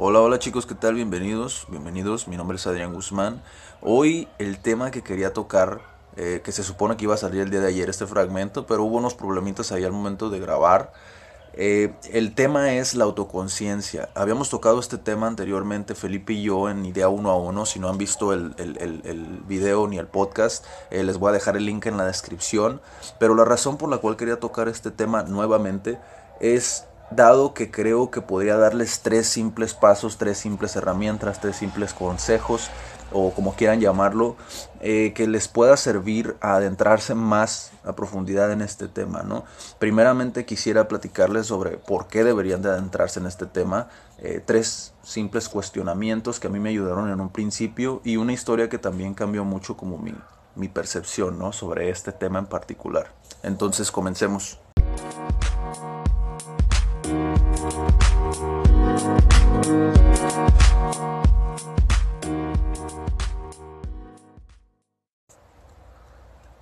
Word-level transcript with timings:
Hola, 0.00 0.20
hola 0.20 0.38
chicos, 0.38 0.64
¿qué 0.64 0.76
tal? 0.76 0.94
Bienvenidos, 0.94 1.66
bienvenidos. 1.68 2.28
Mi 2.28 2.36
nombre 2.36 2.54
es 2.54 2.64
Adrián 2.68 2.94
Guzmán. 2.94 3.42
Hoy 3.80 4.28
el 4.38 4.60
tema 4.60 4.92
que 4.92 5.02
quería 5.02 5.32
tocar, 5.32 5.80
eh, 6.16 6.40
que 6.44 6.52
se 6.52 6.62
supone 6.62 6.96
que 6.96 7.02
iba 7.02 7.14
a 7.14 7.16
salir 7.16 7.40
el 7.40 7.50
día 7.50 7.58
de 7.58 7.66
ayer 7.66 7.90
este 7.90 8.06
fragmento, 8.06 8.64
pero 8.64 8.84
hubo 8.84 8.98
unos 8.98 9.14
problemitas 9.14 9.72
ahí 9.72 9.82
al 9.82 9.90
momento 9.90 10.30
de 10.30 10.38
grabar. 10.38 10.92
Eh, 11.52 11.92
el 12.12 12.36
tema 12.36 12.74
es 12.74 12.94
la 12.94 13.06
autoconciencia. 13.06 14.08
Habíamos 14.14 14.50
tocado 14.50 14.78
este 14.78 14.98
tema 14.98 15.26
anteriormente, 15.26 15.96
Felipe 15.96 16.32
y 16.32 16.44
yo, 16.44 16.70
en 16.70 16.86
Idea 16.86 17.08
Uno 17.08 17.30
a 17.30 17.36
Uno. 17.36 17.66
Si 17.66 17.80
no 17.80 17.88
han 17.88 17.98
visto 17.98 18.32
el, 18.32 18.54
el, 18.56 19.42
video 19.48 19.88
ni 19.88 19.98
el 19.98 20.06
podcast, 20.06 20.64
eh, 20.92 21.02
les 21.02 21.18
voy 21.18 21.30
a 21.30 21.32
dejar 21.32 21.56
el 21.56 21.66
link 21.66 21.86
en 21.86 21.96
la 21.96 22.04
descripción. 22.04 22.80
Pero 23.18 23.34
la 23.34 23.44
razón 23.44 23.76
por 23.78 23.88
la 23.88 23.98
cual 23.98 24.16
quería 24.16 24.38
tocar 24.38 24.68
este 24.68 24.92
tema 24.92 25.24
nuevamente 25.24 25.98
es 26.38 26.84
dado 27.10 27.54
que 27.54 27.70
creo 27.70 28.10
que 28.10 28.20
podría 28.20 28.56
darles 28.56 29.00
tres 29.00 29.26
simples 29.26 29.74
pasos, 29.74 30.18
tres 30.18 30.38
simples 30.38 30.76
herramientas, 30.76 31.40
tres 31.40 31.56
simples 31.56 31.94
consejos 31.94 32.70
o 33.10 33.32
como 33.32 33.54
quieran 33.54 33.80
llamarlo, 33.80 34.36
eh, 34.80 35.12
que 35.14 35.26
les 35.26 35.48
pueda 35.48 35.76
servir 35.76 36.36
a 36.40 36.56
adentrarse 36.56 37.14
más 37.14 37.72
a 37.84 37.96
profundidad 37.96 38.52
en 38.52 38.60
este 38.60 38.86
tema, 38.86 39.22
¿no? 39.22 39.44
Primeramente 39.78 40.44
quisiera 40.44 40.88
platicarles 40.88 41.46
sobre 41.46 41.78
por 41.78 42.08
qué 42.08 42.22
deberían 42.22 42.60
de 42.60 42.68
adentrarse 42.68 43.18
en 43.18 43.26
este 43.26 43.46
tema, 43.46 43.88
eh, 44.18 44.42
tres 44.44 44.92
simples 45.02 45.48
cuestionamientos 45.48 46.38
que 46.38 46.48
a 46.48 46.50
mí 46.50 46.60
me 46.60 46.68
ayudaron 46.68 47.10
en 47.10 47.20
un 47.20 47.30
principio 47.30 48.02
y 48.04 48.16
una 48.16 48.32
historia 48.32 48.68
que 48.68 48.78
también 48.78 49.14
cambió 49.14 49.44
mucho 49.44 49.76
como 49.76 49.96
mi, 49.96 50.14
mi 50.54 50.68
percepción, 50.68 51.38
¿no? 51.38 51.52
Sobre 51.52 51.88
este 51.88 52.12
tema 52.12 52.38
en 52.38 52.46
particular. 52.46 53.12
Entonces 53.42 53.90
comencemos. 53.90 54.58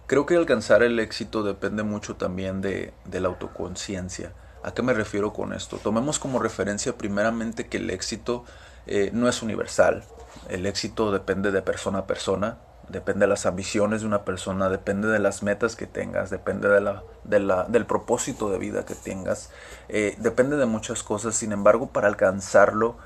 Creo 0.07 0.25
que 0.25 0.37
alcanzar 0.37 0.85
el 0.85 1.01
éxito 1.01 1.43
depende 1.43 1.83
mucho 1.83 2.15
también 2.15 2.61
de, 2.61 2.93
la 3.11 3.27
autoconciencia. 3.27 4.33
¿A 4.63 4.73
qué 4.73 4.81
me 4.83 4.95
refiero 4.95 5.33
con 5.33 5.53
esto? 5.53 5.79
Tomemos 5.79 6.21
como 6.21 6.39
referencia 6.39 6.97
primeramente 6.97 7.67
que 7.67 7.79
el 7.79 7.91
éxito 7.91 8.45
eh, 8.87 9.11
no 9.13 9.29
es 9.29 9.43
universal. 9.43 10.05
El 10.49 10.67
éxito 10.67 11.11
depende 11.11 11.51
de 11.51 11.61
persona 11.61 11.99
a 11.99 12.07
persona, 12.07 12.59
depende 12.89 13.27
de 13.27 13.31
las 13.31 13.47
ambiciones 13.47 14.01
de 14.01 14.07
una 14.07 14.25
persona, 14.25 14.69
depende 14.69 15.09
de 15.09 15.19
las 15.19 15.43
metas 15.43 15.77
que 15.77 15.87
tengas, 15.87 16.31
depende 16.31 16.69
de 16.69 16.81
la, 16.81 17.03
de 17.25 17.41
la, 17.41 17.65
del 17.65 17.87
propósito 17.87 18.51
de 18.51 18.59
vida 18.59 18.85
que 18.85 18.95
tengas, 18.95 19.51
eh, 19.89 20.15
depende 20.19 20.57
de 20.57 20.67
muchas 20.67 21.03
cosas. 21.03 21.35
Sin 21.35 21.53
embargo, 21.53 21.89
para 21.89 22.09
alcanzarlo 22.09 22.97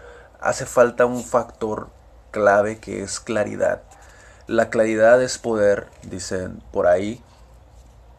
hace 0.40 0.66
falta 0.66 1.06
un 1.06 1.24
factor 1.24 1.88
clave 2.30 2.78
que 2.78 3.02
es 3.02 3.20
claridad. 3.20 3.82
La 4.46 4.70
claridad 4.70 5.22
es 5.22 5.38
poder, 5.38 5.86
dicen 6.02 6.62
por 6.72 6.86
ahí, 6.86 7.22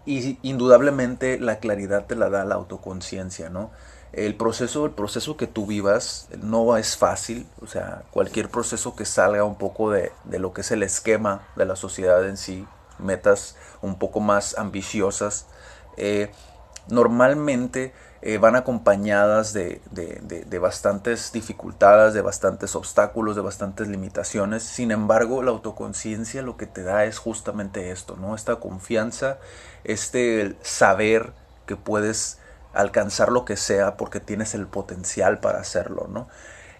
y 0.05 0.39
indudablemente 0.41 1.39
la 1.39 1.59
claridad 1.59 2.05
te 2.05 2.15
la 2.15 2.29
da 2.29 2.43
la 2.45 2.55
autoconciencia, 2.55 3.49
¿no? 3.49 3.71
El 4.13 4.35
proceso, 4.35 4.85
el 4.85 4.91
proceso 4.91 5.37
que 5.37 5.47
tú 5.47 5.65
vivas 5.65 6.27
no 6.41 6.75
es 6.77 6.97
fácil, 6.97 7.47
o 7.61 7.67
sea, 7.67 8.03
cualquier 8.11 8.49
proceso 8.49 8.95
que 8.95 9.05
salga 9.05 9.43
un 9.45 9.57
poco 9.57 9.89
de, 9.89 10.11
de 10.25 10.39
lo 10.39 10.53
que 10.53 10.61
es 10.61 10.71
el 10.71 10.83
esquema 10.83 11.47
de 11.55 11.65
la 11.65 11.77
sociedad 11.77 12.27
en 12.27 12.35
sí, 12.35 12.67
metas 12.99 13.55
un 13.81 13.97
poco 13.97 14.19
más 14.19 14.57
ambiciosas, 14.57 15.47
eh, 15.97 16.31
normalmente 16.87 17.93
eh, 18.23 18.37
van 18.37 18.55
acompañadas 18.55 19.53
de, 19.53 19.81
bastantes 20.61 21.31
dificultades, 21.31 22.13
de 22.13 22.21
bastantes 22.21 22.75
obstáculos, 22.75 23.35
de 23.35 23.41
bastantes 23.41 23.87
limitaciones. 23.87 24.61
Sin 24.63 24.91
embargo, 24.91 25.41
la 25.41 25.51
autoconciencia 25.51 26.43
lo 26.43 26.55
que 26.55 26.67
te 26.67 26.83
da 26.83 27.05
es 27.05 27.17
justamente 27.17 27.91
esto, 27.91 28.17
¿no? 28.17 28.35
Esta 28.35 28.57
confianza, 28.57 29.39
este 29.83 30.55
saber 30.61 31.33
que 31.65 31.75
puedes 31.75 32.37
alcanzar 32.73 33.31
lo 33.31 33.45
que 33.45 33.57
sea 33.57 33.97
porque 33.97 34.19
tienes 34.19 34.53
el 34.53 34.67
potencial 34.67 35.39
para 35.39 35.59
hacerlo, 35.59 36.07
¿no? 36.09 36.27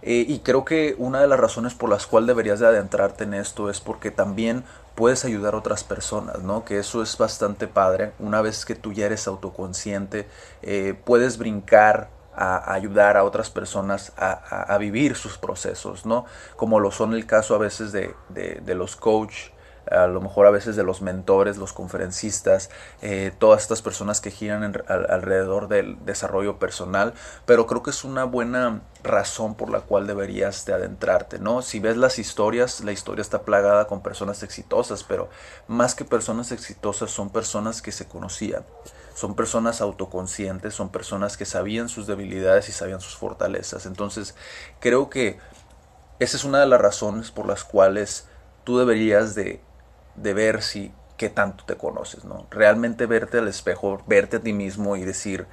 Eh, 0.02 0.26
y 0.28 0.40
creo 0.40 0.66
que 0.66 0.96
una 0.98 1.22
de 1.22 1.28
las 1.28 1.40
razones 1.40 1.76
por 1.76 1.90
las 1.90 2.08
cuales 2.08 2.28
deberías 2.28 2.60
de 2.60 2.68
adentrarte 2.68 3.24
en 3.24 3.36
esto 3.36 3.70
es 3.70 3.82
porque 3.82 4.10
también 4.10 4.64
puedes 4.96 5.26
ayudar 5.26 5.54
a 5.54 5.58
otras 5.58 5.84
personas, 5.84 6.40
¿no? 6.40 6.66
Que 6.66 6.80
eso 6.80 7.04
es 7.04 7.18
bastante 7.18 7.68
padre. 7.68 8.14
Una 8.20 8.42
vez 8.42 8.66
que 8.66 8.76
tú 8.76 8.94
ya 8.94 9.06
eres 9.06 9.28
autoconsciente, 9.28 10.28
eh, 10.64 10.96
puedes 11.06 11.38
brincar 11.38 12.10
a, 12.36 12.74
ayudar 12.74 13.16
a 13.16 13.24
otras 13.24 13.50
personas 13.52 14.14
a, 14.18 14.76
vivir 14.80 15.16
sus 15.16 15.38
procesos, 15.38 16.06
¿no? 16.06 16.26
Como 16.56 16.80
lo 16.80 16.92
son 16.92 17.14
el 17.14 17.28
caso 17.28 17.54
a 17.54 17.60
veces 17.60 17.92
de, 17.92 18.16
de 18.30 18.76
los 18.76 18.96
coach, 18.96 19.52
a 19.92 20.08
lo 20.08 20.22
mejor 20.22 20.48
a 20.48 20.52
veces 20.52 20.76
de 20.76 20.84
los 20.84 21.02
mentores, 21.02 21.58
los 21.58 21.74
conferencistas, 21.74 22.70
eh, 23.02 23.32
todas 23.38 23.62
estas 23.62 23.82
personas 23.82 24.22
que 24.22 24.32
giran 24.32 24.64
alrededor 24.88 25.68
del 25.68 25.98
desarrollo 26.06 26.58
personal, 26.60 27.14
pero 27.46 27.68
creo 27.68 27.84
que 27.84 27.92
es 27.92 28.04
una 28.04 28.24
buena 28.24 28.82
razón 29.04 29.56
por 29.56 29.70
la 29.70 29.82
cual 29.82 30.08
deberías 30.08 30.66
de 30.66 30.74
adentrarte, 30.74 31.40
¿no? 31.40 31.62
Si 31.62 31.80
ves 31.80 31.98
las 31.98 32.20
historias, 32.20 32.82
la 32.82 32.92
historia 32.92 33.22
está 33.22 33.44
plagada 33.44 33.88
con 33.88 34.02
personas 34.02 34.44
exitosas, 34.44 35.04
pero 35.04 35.30
más 35.68 35.96
que 35.96 36.06
personas 36.06 36.52
exitosas 36.52 37.12
son 37.12 37.30
personas 37.30 37.82
que 37.82 37.92
se 37.92 38.08
conocían, 38.08 38.64
son 39.14 39.36
personas 39.36 39.82
autoconscientes, 39.82 40.74
son 40.74 40.90
personas 40.90 41.38
que 41.38 41.46
sabían 41.46 41.90
sus 41.90 42.08
debilidades 42.08 42.70
y 42.70 42.72
sabían 42.72 43.02
sus 43.02 43.16
fortalezas. 43.16 43.86
Entonces, 43.86 44.36
creo 44.80 45.10
que 45.10 45.40
esa 46.20 46.38
es 46.38 46.44
una 46.44 46.60
de 46.60 46.68
las 46.68 46.80
razones 46.80 47.32
por 47.32 47.48
las 47.48 47.64
cuales 47.64 48.28
tú 48.64 48.78
deberías 48.78 49.36
de 49.36 49.62
de 50.22 50.34
ver 50.34 50.62
si 50.62 50.92
qué 51.18 51.30
tanto 51.30 51.66
te 51.66 51.76
conoces, 51.76 52.26
¿no? 52.26 52.48
Realmente 52.50 53.06
verte 53.06 53.38
al 53.38 53.48
espejo, 53.48 54.02
verte 54.08 54.38
a 54.38 54.40
ti 54.40 54.54
mismo 54.54 54.96
y 54.96 55.04
decir, 55.04 55.46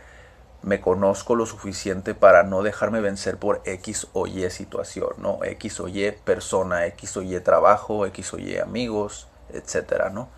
me 0.63 0.81
conozco 0.81 1.35
lo 1.35 1.47
suficiente 1.47 2.15
para 2.15 2.43
no 2.43 2.63
dejarme 2.63 3.01
vencer 3.01 3.39
por 3.39 3.63
X 3.65 4.09
o 4.13 4.27
Y 4.27 4.49
situación, 4.51 5.11
¿no? 5.19 5.41
X 5.45 5.81
o 5.81 5.89
Y 5.89 6.11
persona, 6.25 6.87
X 6.87 7.17
o 7.17 7.23
Y 7.23 7.39
trabajo, 7.41 8.07
X 8.07 8.35
o 8.35 8.39
Y 8.39 8.59
amigos, 8.59 9.29
etcétera, 9.51 10.11
¿no? 10.11 10.29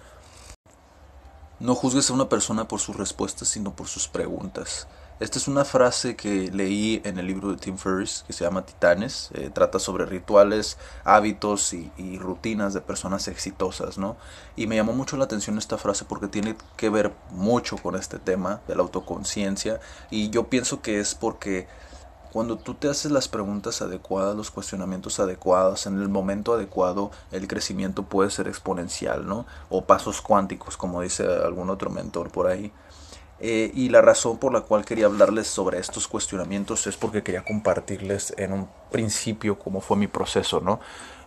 No 1.59 1.75
juzgues 1.75 2.11
a 2.11 2.15
una 2.15 2.29
persona 2.29 2.69
por 2.69 2.81
sus 2.81 2.97
respuestas, 2.97 3.49
sino 3.49 3.75
por 3.75 3.87
sus 3.87 4.09
preguntas. 4.09 4.89
Esta 5.21 5.37
es 5.37 5.49
una 5.49 5.67
frase 5.67 6.17
que 6.17 6.51
leí 6.51 7.03
en 7.05 7.19
el 7.19 7.27
libro 7.27 7.51
de 7.51 7.59
Tim 7.59 7.77
Ferriss 7.77 8.25
que 8.27 8.33
se 8.33 8.43
llama 8.43 8.65
Titanes. 8.65 9.29
Eh, 9.35 9.51
trata 9.53 9.79
sobre 9.79 10.07
rituales, 10.07 10.79
hábitos 11.05 11.75
y, 11.75 12.19
rutinas 12.19 12.73
de 12.73 12.81
personas 12.81 13.29
exitosas, 13.29 13.99
¿no? 13.99 14.17
Y 14.57 14.67
me 14.67 14.77
llamó 14.77 14.95
mucho 14.95 15.19
la 15.19 15.25
atención 15.25 15.59
esta 15.59 15.77
frase 15.77 16.07
porque 16.07 16.27
tiene 16.27 16.57
que 16.79 16.89
ver 16.89 17.13
mucho 17.33 17.77
con 17.77 17.97
este 17.97 18.19
tema 18.19 18.63
de 18.67 18.75
la 18.75 18.81
autoconciencia. 18.81 19.79
Y 20.11 20.31
yo 20.31 20.49
pienso 20.49 20.81
que 20.81 21.01
es 21.01 21.15
porque 21.15 21.69
cuando 22.33 22.57
tú 22.57 22.73
te 22.73 22.89
haces 22.89 23.13
las 23.13 23.29
preguntas 23.29 23.83
adecuadas, 23.83 24.35
los 24.35 24.51
cuestionamientos 24.51 25.21
adecuados, 25.21 25.85
en 25.85 26.01
el 26.01 26.09
momento 26.09 26.55
adecuado, 26.55 27.11
el 27.31 27.47
crecimiento 27.47 28.05
puede 28.05 28.31
ser 28.31 28.49
exponencial, 28.49 29.27
¿no? 29.27 29.45
O 29.69 29.85
pasos 29.85 30.23
cuánticos, 30.23 30.79
como 30.79 31.03
dice 31.03 31.25
algún 31.27 31.69
otro 31.69 31.91
mentor 31.91 32.31
por 32.31 32.47
ahí. 32.47 32.73
Eh, 33.41 33.71
y 33.75 33.89
la 33.89 34.03
razón 34.03 34.37
por 34.39 34.53
la 34.53 34.61
cual 34.61 34.85
quería 34.85 35.07
hablarles 35.07 35.49
sobre 35.49 35.79
estos 35.79 36.07
cuestionamientos 36.07 36.87
es 36.87 36.97
porque 36.97 37.23
quería 37.23 37.43
compartirles 37.43 38.35
en 38.37 38.53
un 38.53 38.69
principio 38.91 39.59
cómo 39.59 39.81
fue 39.81 39.97
mi 39.97 40.09
proceso, 40.09 40.61
¿no? 40.61 40.79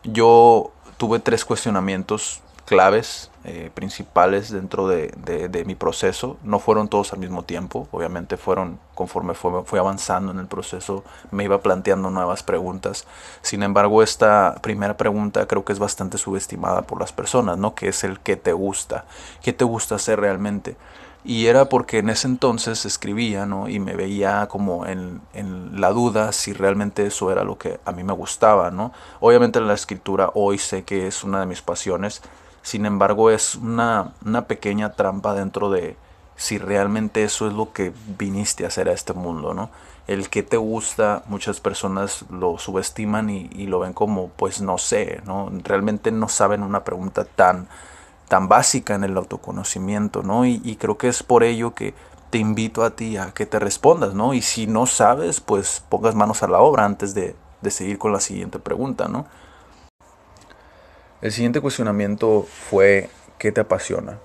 Yo 0.03 0.71
tuve 0.97 1.19
tres 1.19 1.43
cuestionamientos 1.43 2.41
claves, 2.65 3.29
eh, 3.43 3.71
principales 3.73 4.49
dentro 4.49 4.87
de, 4.87 5.07
de, 5.17 5.65
mi 5.65 5.75
proceso. 5.75 6.37
No 6.43 6.59
fueron 6.59 6.87
todos 6.87 7.13
al 7.13 7.19
mismo 7.19 7.43
tiempo, 7.43 7.87
obviamente 7.91 8.37
fueron 8.37 8.79
conforme 8.95 9.33
fue, 9.33 9.63
fui 9.65 9.79
avanzando 9.79 10.31
en 10.31 10.39
el 10.39 10.47
proceso, 10.47 11.03
me 11.31 11.43
iba 11.43 11.61
planteando 11.61 12.09
nuevas 12.09 12.43
preguntas. 12.43 13.05
Sin 13.41 13.63
embargo, 13.63 14.01
esta 14.01 14.55
primera 14.61 14.95
pregunta 14.97 15.45
creo 15.45 15.65
que 15.65 15.73
es 15.73 15.79
bastante 15.79 16.17
subestimada 16.17 16.83
por 16.83 16.99
las 16.99 17.11
personas, 17.11 17.57
¿no? 17.57 17.75
Que 17.75 17.89
es 17.89 18.03
el 18.03 18.19
qué 18.19 18.35
te 18.35 18.53
gusta, 18.53 19.05
qué 19.41 19.51
te 19.51 19.65
gusta 19.65 19.95
hacer 19.95 20.19
realmente. 20.19 20.77
Y 21.25 21.45
era 21.45 21.69
porque 21.69 21.99
en 21.99 22.09
ese 22.09 22.27
entonces 22.27 22.85
escribía, 22.85 23.45
¿no? 23.45 23.69
Y 23.69 23.79
me 23.79 23.95
veía 23.95 24.47
como 24.47 24.85
en, 24.85 25.21
en, 25.33 25.79
la 25.79 25.91
duda 25.91 26.33
si 26.33 26.51
realmente 26.51 27.05
eso 27.05 27.31
era 27.31 27.45
lo 27.45 27.57
que 27.57 27.79
a 27.85 27.93
mí 27.93 28.03
me 28.03 28.11
gustaba, 28.11 28.71
¿no? 28.71 28.91
Obviamente 29.21 29.61
la 29.61 29.73
escritura 29.73 30.31
hoy 30.33 30.57
sé 30.57 30.83
que 30.83 31.07
es 31.07 31.23
una 31.23 31.39
de 31.39 31.45
mis 31.45 31.61
pasiones, 31.61 32.21
sin 32.61 32.85
embargo 32.85 33.29
es 33.29 33.55
una, 33.55 34.11
una 34.25 34.47
pequeña 34.47 34.93
trampa 34.93 35.33
dentro 35.33 35.69
de 35.69 35.95
si 36.35 36.57
realmente 36.57 37.23
eso 37.23 37.47
es 37.47 37.53
lo 37.53 37.71
que 37.71 37.93
viniste 38.17 38.65
a 38.65 38.67
hacer 38.67 38.89
a 38.89 38.93
este 38.93 39.13
mundo, 39.13 39.53
¿no? 39.53 39.69
El 40.07 40.29
que 40.29 40.43
te 40.43 40.57
gusta, 40.57 41.23
muchas 41.27 41.61
personas 41.61 42.25
lo 42.29 42.57
subestiman 42.57 43.29
y, 43.29 43.49
y 43.53 43.67
lo 43.67 43.79
ven 43.79 43.93
como, 43.93 44.27
pues 44.29 44.61
no 44.61 44.77
sé, 44.77 45.21
¿no? 45.25 45.49
Realmente 45.63 46.11
no 46.11 46.27
saben 46.27 46.63
una 46.63 46.83
pregunta 46.83 47.23
tan 47.23 47.69
tan 48.33 48.47
básica 48.47 48.95
en 48.95 49.03
el 49.03 49.15
autoconocimiento, 49.15 50.23
¿no? 50.23 50.43
Y, 50.43 50.75
creo 50.79 50.97
que 50.97 51.07
es 51.07 51.21
por 51.21 51.43
ello 51.43 51.75
que 51.75 51.93
te 52.31 52.39
invito 52.39 52.83
a 52.83 52.95
ti 52.95 53.15
a 53.15 53.31
que 53.31 53.45
te 53.45 53.59
respondas, 53.59 54.15
¿no? 54.15 54.33
Y 54.33 54.41
si 54.41 54.65
no 54.65 54.87
sabes, 54.87 55.39
pues 55.39 55.83
pongas 55.87 56.15
manos 56.15 56.41
a 56.41 56.47
la 56.47 56.57
obra 56.57 56.83
antes 56.83 57.13
de, 57.13 57.35
de 57.61 57.69
seguir 57.69 57.99
con 57.99 58.11
la 58.11 58.19
siguiente 58.19 58.57
pregunta, 58.57 59.07
¿no? 59.07 59.27
El 61.21 61.31
siguiente 61.31 61.61
cuestionamiento 61.61 62.47
fue, 62.71 63.11
¿qué 63.37 63.51
te 63.51 63.61
apasiona? 63.61 64.17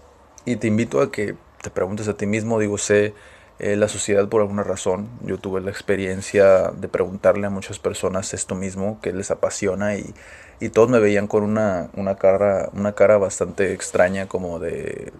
Y 0.46 0.56
te 0.56 0.68
invito 0.68 1.02
a 1.02 1.12
que 1.12 1.36
te 1.60 1.68
preguntes 1.68 2.08
a 2.08 2.14
ti 2.14 2.24
mismo, 2.24 2.58
digo, 2.58 2.78
sé 2.78 3.12
eh, 3.58 3.76
la 3.76 3.88
sociedad 3.88 4.28
por 4.28 4.40
alguna 4.40 4.62
razón. 4.62 5.08
Yo 5.22 5.38
tuve 5.38 5.60
la 5.60 5.70
experiencia 5.70 6.70
de 6.70 6.88
preguntarle 6.88 7.46
a 7.46 7.50
muchas 7.50 7.78
personas 7.78 8.34
esto 8.34 8.54
mismo, 8.54 9.00
que 9.00 9.12
les 9.12 9.30
apasiona 9.30 9.96
y, 9.96 10.14
y 10.60 10.68
todos 10.68 10.88
me 10.88 11.00
veían 11.00 11.26
con 11.26 11.42
una, 11.42 11.90
una, 11.94 12.16
cara, 12.16 12.70
una 12.72 12.92
cara 12.92 13.18
bastante 13.18 13.72
extraña 13.72 14.26
como 14.26 14.58
de, 14.58 15.12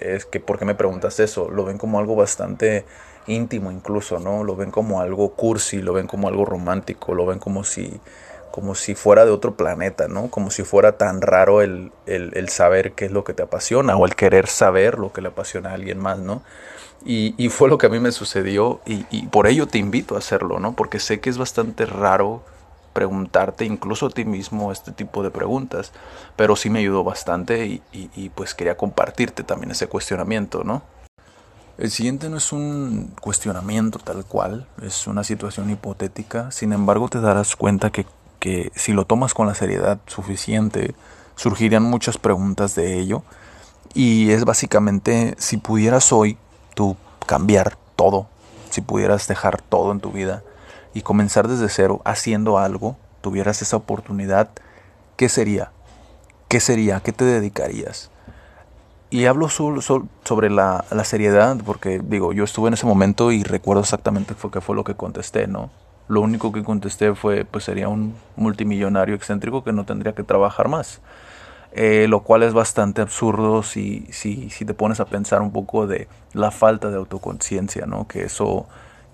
es 0.00 0.26
que 0.26 0.40
¿por 0.40 0.58
qué 0.58 0.64
me 0.64 0.74
preguntas 0.74 1.20
eso? 1.20 1.50
Lo 1.50 1.64
ven 1.64 1.78
como 1.78 1.98
algo 1.98 2.14
bastante 2.14 2.84
íntimo 3.26 3.70
incluso, 3.70 4.18
¿no? 4.18 4.44
Lo 4.44 4.56
ven 4.56 4.70
como 4.70 5.00
algo 5.00 5.34
cursi, 5.34 5.80
lo 5.80 5.92
ven 5.92 6.06
como 6.06 6.28
algo 6.28 6.44
romántico, 6.44 7.14
lo 7.14 7.26
ven 7.26 7.38
como 7.38 7.64
si 7.64 8.00
como 8.50 8.74
si 8.74 8.94
fuera 8.94 9.24
de 9.24 9.30
otro 9.30 9.56
planeta, 9.56 10.08
¿no? 10.08 10.28
Como 10.28 10.50
si 10.50 10.62
fuera 10.62 10.98
tan 10.98 11.22
raro 11.22 11.62
el, 11.62 11.90
el, 12.04 12.32
el, 12.34 12.50
saber 12.50 12.92
qué 12.92 13.06
es 13.06 13.10
lo 13.10 13.24
que 13.24 13.32
te 13.32 13.42
apasiona 13.42 13.96
o 13.96 14.04
el 14.04 14.14
querer 14.14 14.46
saber 14.46 14.98
lo 14.98 15.10
que 15.10 15.22
le 15.22 15.28
apasiona 15.28 15.70
a 15.70 15.72
alguien 15.72 15.98
más, 15.98 16.18
¿no? 16.18 16.42
Y, 17.04 17.48
fue 17.48 17.68
lo 17.68 17.78
que 17.78 17.86
a 17.86 17.88
mí 17.88 17.98
me 17.98 18.12
sucedió 18.12 18.80
y, 18.86 19.04
y, 19.10 19.26
por 19.26 19.46
ello 19.46 19.66
te 19.66 19.78
invito 19.78 20.14
a 20.14 20.18
hacerlo, 20.18 20.58
¿no? 20.60 20.74
Porque 20.74 21.00
sé 21.00 21.20
que 21.20 21.30
es 21.30 21.38
bastante 21.38 21.86
raro 21.86 22.42
preguntarte 22.92 23.64
incluso 23.64 24.06
a 24.06 24.10
ti 24.10 24.24
mismo 24.24 24.70
este 24.70 24.92
tipo 24.92 25.22
de 25.22 25.30
preguntas, 25.30 25.92
pero 26.36 26.56
sí 26.56 26.70
me 26.70 26.80
ayudó 26.80 27.04
bastante 27.04 27.66
y, 27.66 27.82
y 27.92 28.28
pues 28.30 28.54
quería 28.54 28.76
compartirte 28.76 29.42
también 29.42 29.70
ese 29.70 29.88
cuestionamiento, 29.88 30.62
¿no? 30.62 30.82
El 31.78 31.90
siguiente 31.90 32.28
no 32.28 32.36
es 32.36 32.52
un 32.52 33.14
cuestionamiento 33.20 33.98
tal 33.98 34.24
cual, 34.24 34.68
es 34.82 35.06
una 35.06 35.24
situación 35.24 35.70
hipotética, 35.70 36.50
sin 36.50 36.72
embargo 36.72 37.08
te 37.08 37.20
darás 37.20 37.56
cuenta 37.56 37.90
que 37.90 38.04
que 38.42 38.72
si 38.74 38.92
lo 38.92 39.04
tomas 39.04 39.34
con 39.34 39.46
la 39.46 39.54
seriedad 39.54 40.00
suficiente, 40.08 40.96
surgirían 41.36 41.84
muchas 41.84 42.18
preguntas 42.18 42.74
de 42.74 42.98
ello. 42.98 43.22
Y 43.94 44.32
es 44.32 44.44
básicamente 44.44 45.36
si 45.38 45.58
pudieras 45.58 46.12
hoy 46.12 46.36
tú 46.74 46.96
cambiar 47.26 47.76
todo, 47.96 48.26
si 48.70 48.80
pudieras 48.80 49.28
dejar 49.28 49.60
todo 49.60 49.92
en 49.92 50.00
tu 50.00 50.12
vida 50.12 50.42
y 50.94 51.02
comenzar 51.02 51.48
desde 51.48 51.68
cero 51.68 52.00
haciendo 52.04 52.58
algo, 52.58 52.96
tuvieras 53.20 53.62
esa 53.62 53.76
oportunidad, 53.76 54.50
¿qué 55.16 55.28
sería? 55.28 55.70
¿Qué 56.48 56.60
sería? 56.60 57.00
¿Qué 57.00 57.12
te 57.12 57.24
dedicarías? 57.24 58.10
Y 59.10 59.26
hablo 59.26 59.48
sobre 59.48 60.50
la, 60.50 60.84
la 60.90 61.04
seriedad 61.04 61.58
porque 61.64 62.00
digo, 62.02 62.32
yo 62.32 62.44
estuve 62.44 62.68
en 62.68 62.74
ese 62.74 62.86
momento 62.86 63.30
y 63.30 63.42
recuerdo 63.42 63.82
exactamente 63.82 64.34
qué 64.52 64.60
fue 64.60 64.74
lo 64.74 64.84
que 64.84 64.94
contesté, 64.94 65.46
¿no? 65.46 65.70
Lo 66.08 66.20
único 66.20 66.50
que 66.50 66.62
contesté 66.64 67.14
fue, 67.14 67.44
pues 67.44 67.64
sería 67.64 67.88
un 67.88 68.14
multimillonario 68.36 69.14
excéntrico 69.14 69.62
que 69.62 69.72
no 69.72 69.84
tendría 69.84 70.14
que 70.14 70.22
trabajar 70.22 70.68
más. 70.68 71.00
Eh, 71.74 72.06
lo 72.06 72.22
cual 72.22 72.42
es 72.42 72.52
bastante 72.52 73.00
absurdo 73.00 73.62
si, 73.62 74.06
si, 74.10 74.50
si, 74.50 74.66
te 74.66 74.74
pones 74.74 75.00
a 75.00 75.06
pensar 75.06 75.40
un 75.40 75.52
poco 75.52 75.86
de 75.86 76.06
la 76.34 76.50
falta 76.50 76.90
de 76.90 76.96
autoconciencia, 76.96 77.86
¿no? 77.86 78.06
Que 78.06 78.24
eso, 78.24 78.66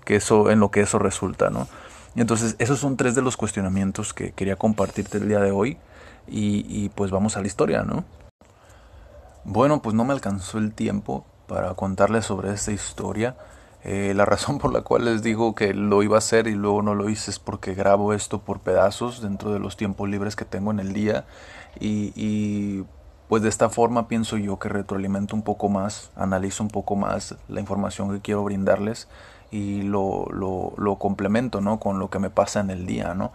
que 0.03 0.17
eso, 0.17 0.51
en 0.51 0.59
lo 0.59 0.69
que 0.69 0.81
eso 0.81 0.99
resulta, 0.99 1.49
¿no? 1.49 1.69
Entonces, 2.15 2.57
esos 2.59 2.79
son 2.79 2.97
tres 2.97 3.15
de 3.15 3.21
los 3.21 3.37
cuestionamientos 3.37 4.13
que 4.13 4.33
quería 4.33 4.57
compartirte 4.57 5.19
el 5.19 5.29
día 5.29 5.39
de 5.39 5.51
hoy. 5.51 5.77
Y, 6.27 6.65
y 6.67 6.89
pues 6.89 7.11
vamos 7.11 7.37
a 7.37 7.41
la 7.41 7.47
historia, 7.47 7.83
¿no? 7.83 8.03
Bueno, 9.45 9.81
pues 9.81 9.95
no 9.95 10.03
me 10.03 10.13
alcanzó 10.13 10.57
el 10.57 10.73
tiempo 10.73 11.25
para 11.47 11.73
contarles 11.75 12.25
sobre 12.25 12.53
esta 12.53 12.71
historia. 12.71 13.35
Eh, 13.83 14.13
la 14.13 14.25
razón 14.25 14.57
por 14.57 14.73
la 14.73 14.81
cual 14.81 15.05
les 15.05 15.23
digo 15.23 15.55
que 15.55 15.73
lo 15.73 16.03
iba 16.03 16.15
a 16.15 16.19
hacer 16.19 16.47
y 16.47 16.53
luego 16.53 16.81
no 16.81 16.95
lo 16.95 17.09
hice 17.09 17.31
es 17.31 17.39
porque 17.39 17.73
grabo 17.73 18.13
esto 18.13 18.39
por 18.39 18.59
pedazos 18.59 19.21
dentro 19.21 19.53
de 19.53 19.59
los 19.59 19.77
tiempos 19.77 20.09
libres 20.09 20.35
que 20.35 20.43
tengo 20.43 20.71
en 20.71 20.79
el 20.79 20.91
día 20.91 21.25
y, 21.79 22.83
pues 23.29 23.43
de 23.43 23.49
esta 23.49 23.69
forma 23.69 24.07
pienso 24.07 24.37
yo 24.37 24.57
que 24.57 24.69
retroalimento 24.69 25.35
un 25.35 25.43
poco 25.43 25.69
más, 25.69 26.11
analizo 26.15 26.63
un 26.63 26.69
poco 26.69 26.95
más 26.95 27.35
la 27.47 27.59
información 27.59 28.11
que 28.11 28.21
quiero 28.21 28.43
brindarles 28.43 29.07
y 29.51 29.83
lo, 29.83 30.25
lo, 30.31 30.73
lo 30.77 30.95
complemento 30.97 31.61
¿no? 31.61 31.79
con 31.79 31.99
lo 31.99 32.09
que 32.09 32.17
me 32.17 32.31
pasa 32.31 32.59
en 32.59 32.71
el 32.71 32.87
día. 32.87 33.13
¿no? 33.13 33.31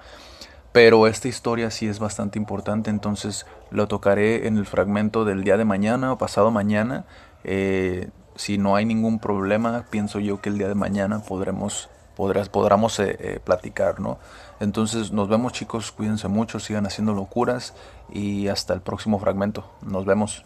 Pero 0.74 1.06
esta 1.06 1.28
historia 1.28 1.70
sí 1.70 1.86
es 1.86 2.00
bastante 2.00 2.36
importante, 2.36 2.90
entonces 2.90 3.46
lo 3.70 3.86
tocaré 3.86 4.48
en 4.48 4.58
el 4.58 4.66
fragmento 4.66 5.24
del 5.24 5.44
día 5.44 5.56
de 5.56 5.64
mañana 5.64 6.12
o 6.12 6.18
pasado 6.18 6.50
mañana. 6.50 7.04
Eh, 7.44 8.10
si 8.36 8.58
no 8.58 8.76
hay 8.76 8.84
ningún 8.84 9.18
problema, 9.18 9.84
pienso 9.90 10.20
yo 10.20 10.40
que 10.40 10.48
el 10.48 10.58
día 10.58 10.68
de 10.68 10.74
mañana 10.74 11.20
podremos, 11.20 11.88
podrás, 12.16 12.48
podremos 12.48 12.98
eh, 12.98 13.16
eh, 13.18 13.40
platicar, 13.42 14.00
¿no? 14.00 14.18
Entonces 14.60 15.12
nos 15.12 15.28
vemos 15.28 15.52
chicos, 15.52 15.92
cuídense 15.92 16.28
mucho, 16.28 16.60
sigan 16.60 16.86
haciendo 16.86 17.12
locuras 17.12 17.74
y 18.12 18.48
hasta 18.48 18.74
el 18.74 18.80
próximo 18.80 19.18
fragmento. 19.18 19.64
Nos 19.82 20.04
vemos. 20.04 20.44